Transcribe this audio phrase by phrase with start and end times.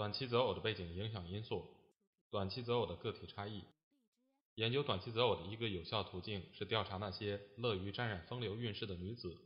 [0.00, 1.66] 短期择偶的背景影响因素，
[2.30, 3.64] 短期择偶的个体差异。
[4.54, 9.36] 研究短期择偶的一个有效途径是调查那些乐于沾染风流韵事的女子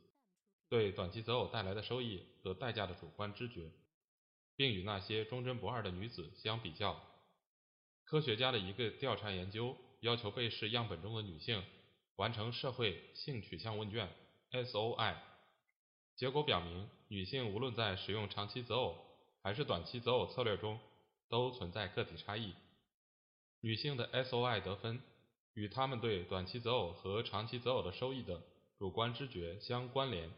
[0.69, 3.73] 对短期择偶带来的收益和代价的主观知觉，
[4.55, 7.03] 并与那些忠贞不二的女子相比较。
[8.05, 11.65] 科学家的一个调查研究要求被试样本中的女性
[12.15, 14.09] 完成社会性取向问卷。
[14.53, 15.17] SOI
[16.15, 19.05] 结果表明，女性无论在使用长期择偶
[19.45, 20.81] 还是短期择偶策略中，
[21.29, 22.55] 都存在个体差异。
[23.61, 25.01] 女性的 SOI 得分
[25.53, 28.43] 与她们对短期择偶和长期择偶的收益的
[28.79, 30.31] 主观知觉相关联。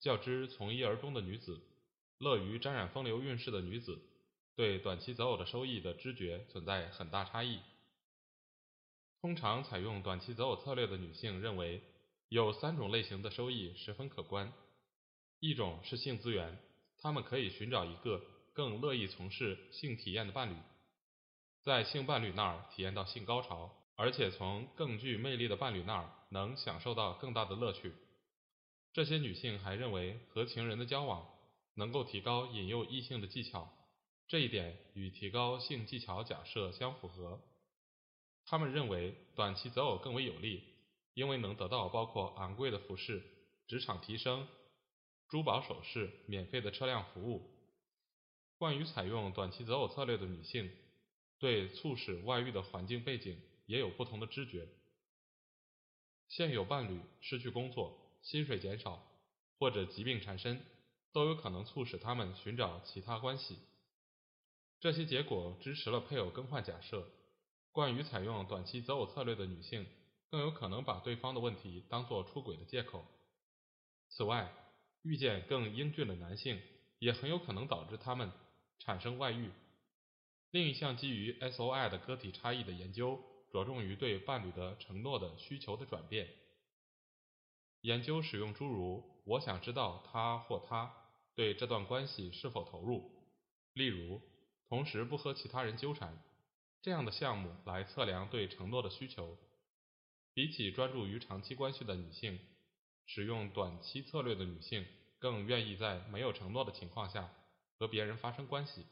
[0.00, 1.60] 较之从一而终的女子，
[2.18, 4.00] 乐于沾染风流韵事的女子，
[4.56, 7.58] 对短期择偶的收益的知觉存在很大差异。
[9.20, 11.82] 通常采用短期择偶策略的女性认为。
[12.28, 14.50] 有三种类型的收益十分可观，
[15.38, 16.58] 一种是性资源，
[16.96, 20.56] 她们可以寻找一个更乐意从事性体验的伴侣，
[21.62, 27.92] 在性伴侣那儿体验到性高潮，而且从更具魅力的伴侣那儿能享受到更大的乐趣。
[28.92, 31.26] 这些女性还认为和情人的交往
[31.74, 33.72] 能够提高引诱异性的技巧，
[34.28, 37.40] 这一点与提高性技巧假设相符合。
[38.44, 40.70] 他们认为短期择偶更为有利。
[41.14, 43.22] 因为能得到包括昂贵的服饰、
[43.66, 44.48] 职场提升、
[45.28, 47.61] 珠宝首饰、免费的车辆服务。
[48.62, 50.70] 惯于采用短期择偶策略的女性，
[51.40, 53.36] 对促使外遇的环境背景
[53.66, 54.68] 也有不同的知觉。
[56.28, 59.02] 现有伴侣失去工作、薪水减少
[59.58, 60.64] 或者疾病缠身，
[61.12, 63.58] 都有可能促使他们寻找其他关系。
[64.78, 67.04] 这些结果支持了配偶更换假设。
[67.72, 69.84] 惯于采用短期择偶策略的女性。
[70.30, 73.04] 更有可能把对方的问题当作出轨的借口。
[74.08, 74.54] 此外，
[75.02, 76.62] 遇见更英俊的男性
[77.00, 78.30] 也很有可能导致他们
[78.84, 79.50] 产生外遇。
[80.50, 86.28] 另一项基于 SOI 的个体差异的研究着重于对伴侣的承诺的需求的转变。
[87.80, 90.92] 研究使用诸如“我想知道他或她
[91.34, 93.10] 对这段关系是否投入”，
[93.72, 94.20] 例如
[94.68, 96.22] “同时不和其他人纠缠”
[96.82, 99.38] 这样的项目来测量对承诺的需求。
[100.34, 102.38] 比起专注于长期关系的女性，
[103.06, 104.86] 使用短期策略的女性
[105.18, 107.30] 更愿意在没有承诺的情况下
[107.82, 108.86] 和别人发生关系。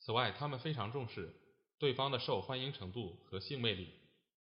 [0.00, 1.34] 此外，他们非常重视
[1.78, 3.90] 对方的受欢迎程度和性魅力，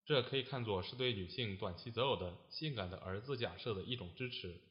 [0.06, 4.62] 这可以看作是对女性短期择偶的性感的儿子假设的一种支持。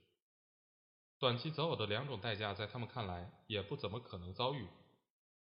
[1.19, 4.67] 短期择偶的两种代价在他们看来也不怎么可能遭遇。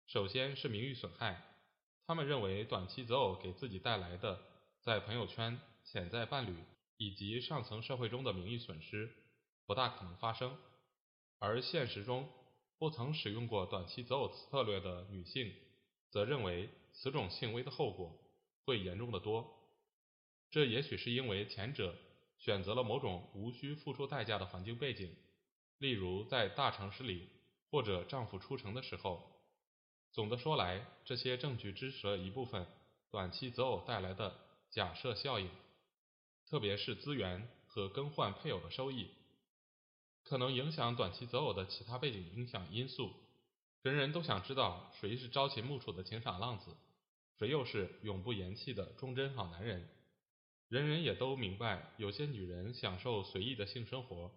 [0.08, 1.42] 首先是名誉损害，
[2.06, 4.42] 他们认为短期择偶给自己带来的。
[4.82, 6.62] 在朋友圈、潜在伴侣
[6.98, 9.10] 以及上层社会中的名誉损失
[9.66, 10.58] 不大可能发生，
[11.40, 12.30] 而现实中
[12.82, 15.54] 不曾使用过短期择偶策略的女性
[16.10, 18.20] 则认为此种行为的后果
[18.66, 19.56] 会严重的多。
[20.50, 21.96] 这也许是因为前者
[22.40, 25.16] 选择了某种无需付出代价的环境背景，
[25.78, 27.30] 例如在大城市里
[27.70, 29.32] 或者丈夫出城的时候。
[30.12, 32.66] 总的说来，这些证据支持了一部分
[33.12, 34.36] 短期择偶带来的。
[34.72, 35.48] 假设效应，
[36.50, 39.08] 特别是资源和更换配偶的收益，
[40.32, 43.12] 可能影响短期择偶的其他背景影响因素。
[43.82, 46.72] 人人都想知道谁是朝秦暮楚的情场浪子，
[47.38, 49.90] 谁又是永不言弃的忠贞好男人。
[50.70, 54.32] 人人也都明白，有些女人享受随意的性生活，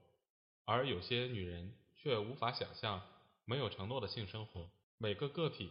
[0.65, 3.01] 而有些女人却无法想象
[3.45, 4.69] 没有承诺的性生活。
[4.99, 5.71] 每个个体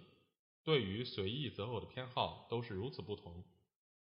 [0.63, 3.43] 对于随意择偶的偏好都是如此不同。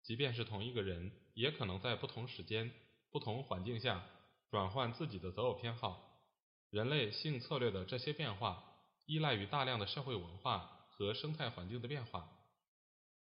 [0.01, 2.71] 即便是同一个人，也可能在不同时间、
[3.11, 4.07] 不同环境下
[4.55, 6.23] 转换自己的择偶偏好。
[6.69, 8.63] 人类性策略的这些变化，
[9.05, 12.29] 依赖于大量的社会文化和生态环境的变化。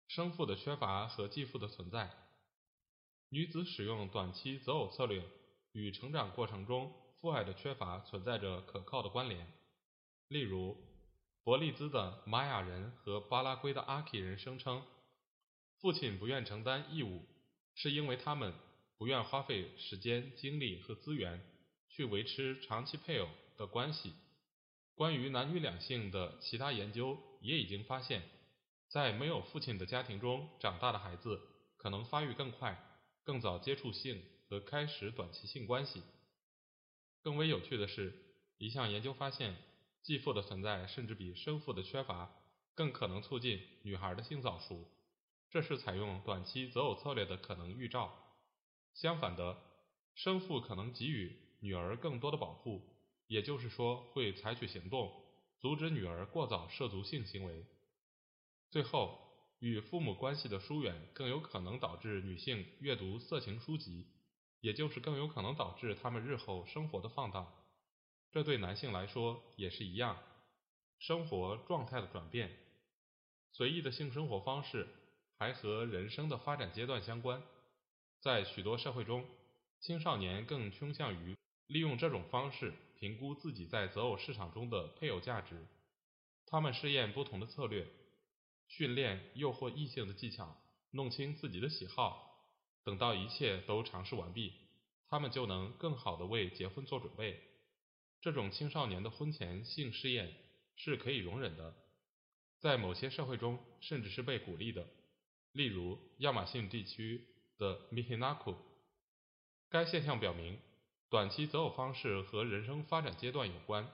[0.09, 2.11] 生父的缺乏和继父的存在，
[3.29, 5.23] 女子使用短期择偶策略
[5.71, 9.49] 与成长过程中父爱的缺乏存在着可靠的关联。
[10.27, 10.75] 例如，
[11.45, 14.85] 伯利兹的玛雅人和巴拉圭的阿基人声称。
[15.79, 17.25] 父亲不愿承担义务，
[17.73, 18.53] 是因为他们
[18.97, 21.41] 不愿花费时间、精力和资源
[21.89, 23.27] 去维持长期配偶
[23.57, 24.13] 的关系。
[24.95, 28.21] 关于男女两性的其他研究也已经发现，
[28.87, 31.41] 在没有父亲的家庭中长大的孩子
[31.77, 32.81] 可能发育更快，
[33.23, 36.01] 更早接触性和开始短期性关系。
[37.21, 38.13] 更为有趣的是，
[38.57, 39.57] 一项研究发现，
[40.01, 42.33] 继父的存在甚至比生父的缺乏
[42.73, 44.89] 更可能促进女孩的性早熟。
[45.49, 48.24] 这是采用短期择偶策略的可能预兆。
[48.95, 49.57] 相反的，
[50.15, 52.81] 生父可能给予女儿更多的保护，
[53.27, 55.11] 也就是说，会采取行动
[55.59, 57.65] 阻止女儿过早涉足性行为。
[58.71, 59.19] 最后，
[59.59, 64.07] 与父母关系的疏远更有可能导致女性阅读色情书籍，
[64.61, 67.53] 也就是更有可能导致他们日后生活的放荡。
[68.31, 70.17] 这对男性来说也是一样。
[70.99, 72.57] 生活状态的转变，
[73.51, 74.87] 随意的性生活方式。
[75.37, 77.43] 还和人生的发展阶段相关，
[78.25, 79.23] 在许多社会中，
[79.81, 81.37] 青少年更倾向于
[81.67, 85.63] 利用这种方式评估自己在择偶市场中的配偶价值。
[86.47, 87.85] 他们试验不同的策略，
[88.67, 92.43] 训练诱惑异性的技巧，弄清自己的喜好。
[92.83, 94.53] 等到一切都尝试完毕，
[95.07, 97.39] 他们就能更好地为结婚做准备。
[98.21, 100.33] 这种青少年的婚前性试验
[100.75, 101.75] 是可以容忍的，
[102.57, 104.87] 在某些社会中甚至是被鼓励的。
[105.51, 107.23] 例如，亚马逊地区
[107.57, 108.55] 的 Mihinaku。
[109.69, 110.59] 该现象表明，
[111.09, 113.89] 短期择偶方式和人生发展阶段有关。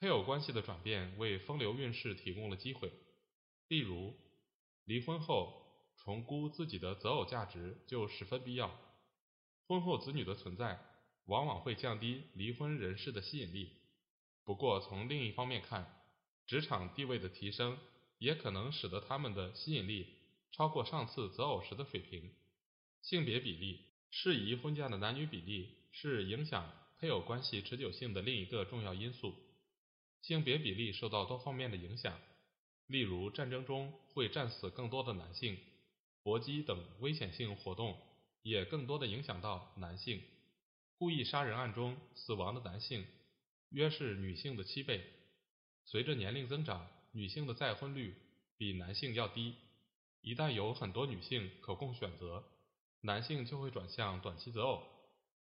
[0.00, 2.92] 配偶关系的转变为风流韵事提供了机会。
[3.66, 4.14] 例如，
[4.84, 5.62] 离婚后
[5.96, 8.70] 重估自己的择偶价值就十分必要。
[9.66, 10.80] 婚后子女的存在
[11.26, 13.72] 往往会降低离婚人士的吸引力。
[14.44, 16.00] 不过，从另一方面看，
[16.46, 17.78] 职场地位的提升
[18.18, 20.14] 也可能使得他们的吸引力。
[20.52, 22.32] 超过上次择偶时的水平。
[23.02, 23.80] 性别比例，
[24.10, 29.34] 适宜婚嫁的男女比例是影响配偶关系持久性的另一个重要因素。
[30.22, 32.20] 性别比例受到多方面的影响，
[32.86, 35.56] 例如战争中会战死更多的男性，
[36.22, 37.98] 搏击等危险性活动
[38.42, 40.20] 也更多的影响到男性。
[40.98, 43.06] 故意杀人案中死亡的男性
[43.70, 45.04] 约是女性的七倍。
[45.84, 48.14] 随着年龄增长，女性的再婚率
[48.56, 49.54] 比男性要低。
[50.20, 52.44] 一旦有很多女性可供选择，
[53.00, 54.82] 男性就会转向短期择偶，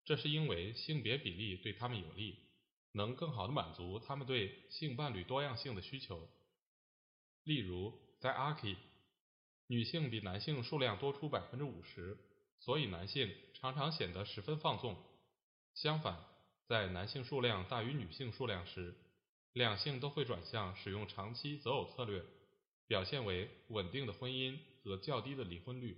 [0.05, 2.39] 这是因为性别比例对他们有利，
[2.93, 6.29] 能更好的满足他们对性伴侣多样性的需求。
[7.45, 8.77] 例如，在阿 K，
[9.69, 12.19] 女性比男性数量多出百分之五十，
[12.59, 14.97] 所以男性常常显得十分放纵。
[15.75, 16.25] 相反，
[16.67, 18.95] 在男性数量大于女性数量时，
[19.53, 22.25] 两性都会转向使用长期择偶策略。
[22.89, 25.97] 表现为稳定的婚姻和较低的离婚率。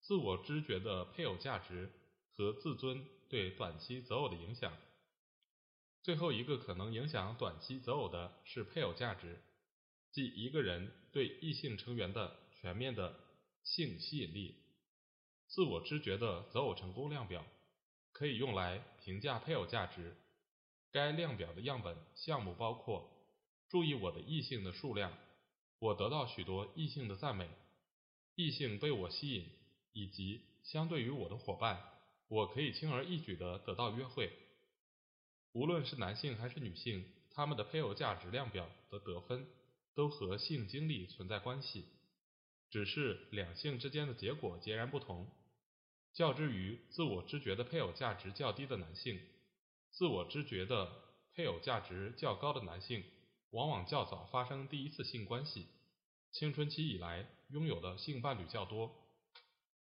[0.00, 1.90] 自我知觉的配偶价值
[2.36, 4.72] 和自尊对短期择偶的影响。
[6.02, 9.40] 最后一个可能影响短期择偶的是配偶价值，
[10.12, 13.14] 即一个人对异性成员的全面的
[13.62, 14.54] 性吸引力。
[15.48, 17.44] 自我知觉的择偶成功量表
[18.12, 20.16] 可以用来评价配偶价值。
[20.90, 23.10] 该量表的样本项目包括：
[23.68, 25.12] 注意我的异性的数量。
[25.80, 27.48] 我得到许多异性的赞美，
[28.34, 29.48] 异性被我吸引，
[29.98, 31.82] 以及相对于我的伙伴，
[32.28, 34.30] 我可以轻而易举地得到约会。
[35.52, 39.48] 无论是男性还是女性，他们的配偶价值量表的得分
[39.96, 41.84] 都和性经历存在关系，
[42.70, 45.28] 只是两性之间的结果截然不同。
[46.14, 49.20] 较之于自我知觉的配偶价值较低的男性，
[49.90, 50.92] 自我知觉的
[51.34, 53.02] 配偶价值较高的男性。
[53.50, 55.66] 往往较早发生第一次性关系，
[56.30, 58.94] 青春期以来拥有的性伴侣较多，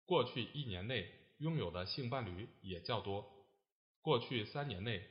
[0.07, 3.47] 过去一年内拥有的性伴侣也较多，
[4.03, 5.03] 过去三年内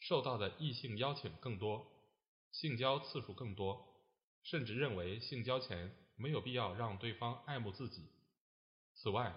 [0.00, 1.86] 受到的异性邀请更多，
[2.52, 3.86] 性交次数更多，
[4.42, 8.08] 甚至认为性交前没有必要让对方爱慕自己。
[8.94, 9.34] 此外，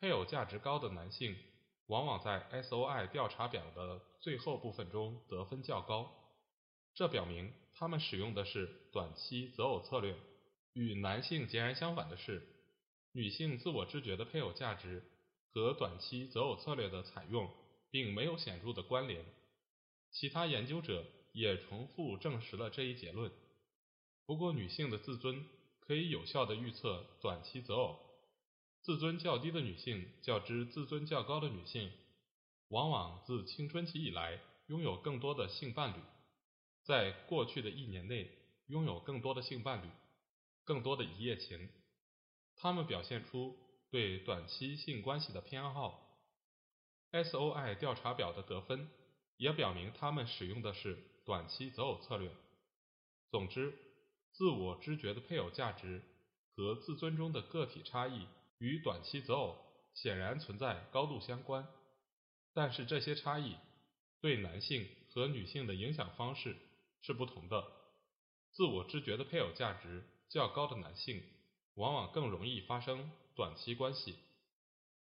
[0.00, 1.36] 配偶价值高的男性
[1.86, 6.10] 往往在 SOI 调查表的最后部分中得分较高，
[6.94, 7.52] 这表明。
[7.76, 10.16] 他们使用的是短期择偶策略。
[10.74, 12.40] 与男性截然相反的是，
[13.16, 15.04] 女性自我知觉的配偶价值
[15.52, 17.48] 和短期择偶策略的采用
[17.88, 19.24] 并没有显著的关联。
[20.10, 23.30] 其他研究者也重复证实了这一结论。
[24.26, 25.46] 不过，女性的自尊
[25.78, 28.00] 可以有效地预测短期择偶。
[28.82, 31.92] 自尊较低的女性较之自尊较高的女性，
[32.68, 36.02] 往往自青春期以来拥有更多的性伴侣。
[36.82, 38.28] 在过去的一年内，
[38.66, 39.88] 拥有更多的性伴侣，
[40.64, 41.68] 更多的一夜情。
[42.56, 43.56] 他们表现出
[43.90, 46.00] 对短期性关系的偏好。
[47.12, 48.88] SOI 调查表的得分
[49.36, 52.30] 也表明他们使用的是短期择偶策略。
[53.30, 53.72] 总之，
[54.32, 56.02] 自我知觉的配偶价值
[56.56, 58.26] 和自尊中的个体差异
[58.58, 59.56] 与短期择偶
[59.94, 61.68] 显然存在高度相关，
[62.52, 63.56] 但是这些差异
[64.20, 66.56] 对男性和女性的影响方式
[67.00, 67.64] 是不同的。
[68.50, 71.22] 自我知觉的配偶价值较高的男性，
[71.74, 74.16] 往往更容易发生短期关系。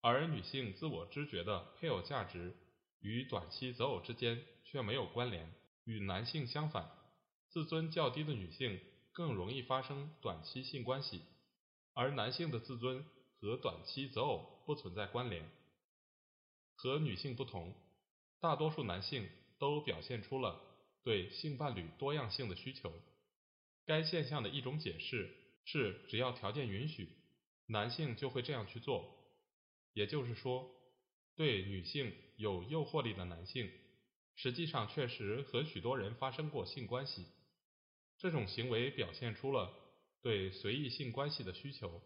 [0.00, 2.54] 而女性自我知觉的配偶价值
[3.00, 5.50] 与短期择偶之间却没有关联。
[5.84, 6.90] 与男性相反，
[7.50, 8.80] 自尊较低的女性
[9.12, 11.20] 更容易发生短期性关系，
[11.92, 13.04] 而男性的自尊
[13.38, 15.46] 和短期择偶不存在关联。
[16.74, 17.74] 和女性不同，
[18.40, 19.28] 大多数男性
[19.58, 20.58] 都表现出了
[21.02, 22.90] 对性伴侣多样性的需求。
[23.84, 25.30] 该现象的一种解释
[25.64, 27.08] 是，只要条件允许，
[27.66, 29.14] 男性就会这样去做。
[29.92, 30.70] 也就是说，
[31.36, 33.70] 对女性有诱惑力的男性，
[34.34, 37.26] 实际上确实和许多人发生过性关系。
[38.18, 39.72] 这种行为表现出了
[40.22, 42.02] 对随意性关系的需求。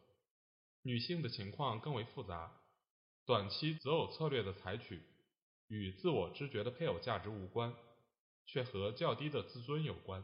[0.83, 2.53] 女性的情况更为复杂，
[3.27, 5.03] 短期择偶策略的采取
[5.67, 7.75] 与自我知觉的配偶价值无关，
[8.47, 10.23] 却和较低的自尊有关。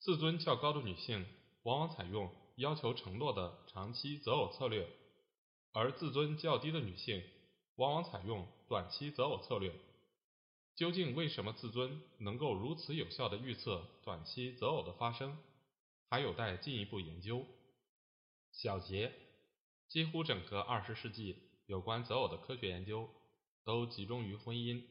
[0.00, 1.24] 自尊较高的女性
[1.62, 4.88] 往往采用要求承诺的长期择偶策略。
[5.72, 7.22] 而自尊较低的女性
[7.74, 9.72] 往往采用短期择偶策略。
[10.74, 15.38] 究竟为什么自尊能够如此有效地预测短期择偶的发生，
[16.10, 17.46] 还有待进一步研究。
[18.52, 19.12] 小结：
[19.88, 21.36] 几乎整个二十世纪
[21.66, 23.10] 有关择偶的科学研究
[23.64, 24.82] 都集中于婚姻，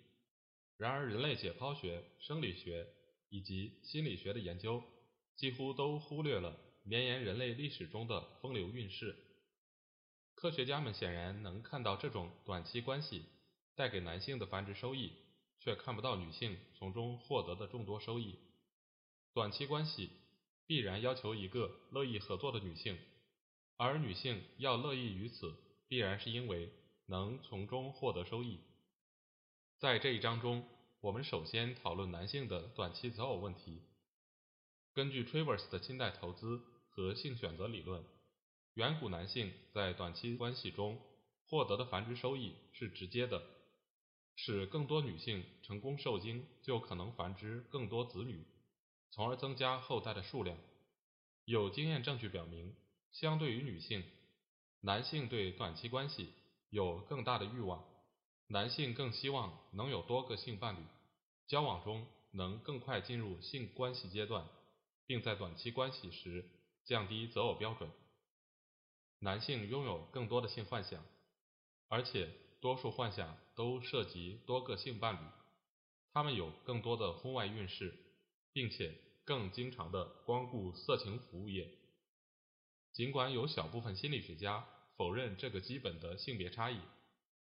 [0.77, 2.87] 然而人类解剖学、生理学
[3.29, 4.83] 以及心理学的研究
[5.35, 9.17] 几乎都忽略了绵延人类历史中的风流韵事。
[10.35, 13.25] 科学家们显然能看到这种短期关系
[13.73, 15.11] 带给男性的繁殖收益，
[15.59, 18.37] 却看不到女性从中获得的众多收益。
[19.33, 20.11] 短期关系
[20.67, 22.99] 必然要求一个乐意合作的女性，
[23.77, 25.55] 而女性要乐意于此，
[25.87, 26.71] 必然是因为
[27.07, 28.59] 能从中获得收益。
[29.79, 30.67] 在这一章中，
[31.01, 33.81] 我们首先讨论男性的短期择偶问题。
[34.93, 36.63] 根据 Travers 的近代投资
[36.95, 38.03] 和性选择理论。
[38.75, 40.99] 远古男性在短期关系中
[41.47, 43.43] 获得的繁殖收益是直接的，
[44.35, 48.45] 使更多女性成功受精，就可能繁殖更多子女，
[49.11, 50.57] 从而增加后代的数量。
[51.45, 52.75] 有经验证据表明，
[53.11, 54.03] 相对于女性，
[54.81, 56.33] 男性对短期关系
[56.69, 57.85] 有更大的欲望，
[58.47, 60.83] 男性更希望能有多个性伴侣，
[61.47, 64.47] 交往中能更快进入性关系阶段，
[65.05, 66.49] 并在短期关系时
[66.85, 67.89] 降低择偶标准。
[69.19, 71.03] 男性拥有更多的性幻想，
[71.87, 72.29] 而且
[72.61, 75.27] 多数幻想都涉及多个性伴侣。
[76.13, 77.93] 他们有更多的婚外运势，
[78.53, 81.69] 并且更经常的光顾色情服务业。
[82.93, 84.65] 尽管有小部分心理学家
[84.95, 86.79] 否认这个基本的性别差异，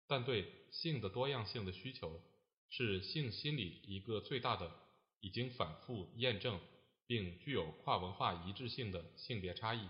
[0.08, 2.20] 但对性的多样性的需求
[2.68, 4.72] 是性心理一个最大的、
[5.20, 6.58] 已经反复验证
[7.06, 9.88] 并具有跨文化一致性的性别差异。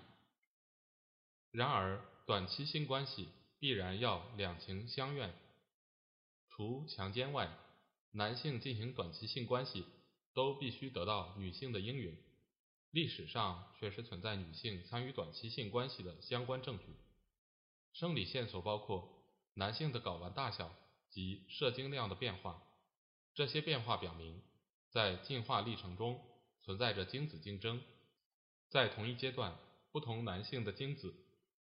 [1.51, 5.35] 然而，短期性关系必然要两情相愿。
[6.51, 7.51] 除强奸外，
[8.11, 9.85] 男性进行短期性关系
[10.35, 12.17] 都必须得到女性的应允。
[12.91, 16.85] 历史上确实存在女性参与短期性关系的相关证据。
[17.93, 19.23] 生理线索包括
[19.55, 20.75] 男性的睾丸大小
[21.11, 22.63] 及射精量的变化。
[23.35, 24.43] 这些变化表明，
[24.91, 26.23] 在进化历程中
[26.67, 27.81] 存在着精子竞争。
[28.69, 29.57] 在同一阶段，
[29.91, 31.15] 不同男性的精子。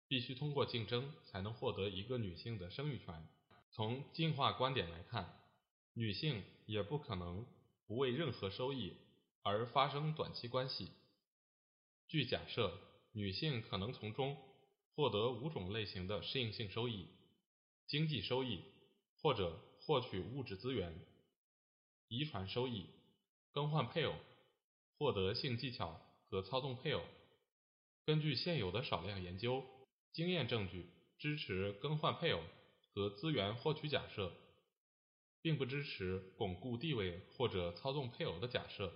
[0.06, 3.26] 必须通过竞争才能获得一个女性的生育权。
[3.72, 5.40] 从进化观点来看，
[5.94, 7.46] 女性也不可能
[7.86, 8.96] 不为任何收益
[9.42, 10.90] 而发生短期关系。
[12.06, 12.78] 据假设，
[13.12, 14.36] 女性可能从中
[14.94, 17.08] 获得五种类型的适应性收益：
[17.86, 18.62] 经济收益，
[19.20, 20.92] 或者获取物质资源；
[22.08, 22.86] 遗传收益，
[23.52, 24.14] 更换配偶，
[24.98, 27.02] 获得性技巧和操纵配偶。
[28.04, 29.64] 根据现有的少量研究。
[30.12, 30.86] 经验证据
[31.18, 32.40] 支持更换配偶
[32.92, 34.32] 和资源获取假设，
[35.42, 38.92] 并不支持巩固地位或者操纵配偶的假设。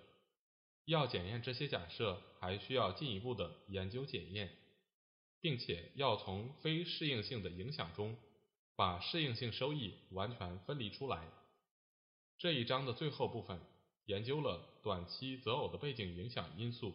[0.85, 4.57] 要检验这些假设，还需要进一步的研究检验，
[5.41, 8.17] 并且要从非适应性的影响中
[8.77, 11.29] 把适应性收益完全分离出来。
[12.39, 13.61] 这一章的最后部分
[14.09, 16.95] 研究了短期择偶的背景影响因素，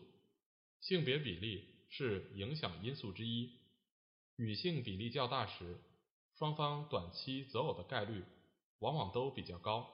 [0.82, 3.52] 性别比例是影响因素之一。
[4.36, 5.78] 女性比例较大时，
[6.40, 8.24] 双方短期择偶的概率
[8.80, 9.88] 往往都比较高。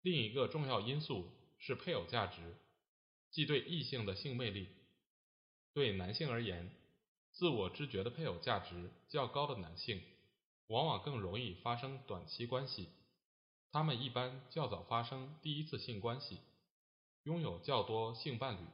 [0.00, 1.30] 另一个重要因素
[1.60, 2.56] 是配偶价值。
[3.30, 4.66] 即对异性的性魅力。
[5.72, 6.70] 对男性而言，
[7.30, 10.02] 自我知觉的配偶价值较高的男性，
[10.66, 12.88] 往往更容易发生短期关系。
[13.72, 16.38] 他们一般较早发生第一次性关系，
[17.22, 18.66] 拥有较多性伴侣。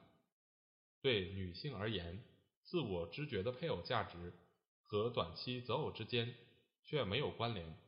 [1.01, 2.21] 对女性而言，
[2.65, 4.35] 自我知觉的配偶价值
[4.83, 6.35] 和短期择偶之间
[6.83, 7.79] 却没有关联。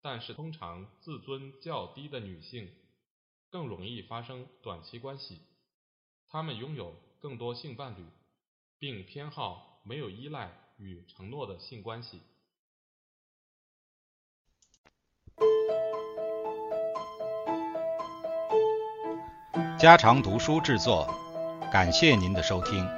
[0.00, 2.72] 但是，通常自尊较低的女性
[3.50, 5.40] 更容易发生短期关系。
[6.28, 8.06] 她们拥有更多性伴侣，
[8.78, 12.20] 并偏好没有依赖与承诺的性关系。
[19.78, 21.06] 家常读书制作，
[21.70, 22.88] 感谢您的收听。